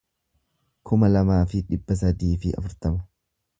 [0.91, 3.07] kuma lamaa fi dhibba sadii fi afurtama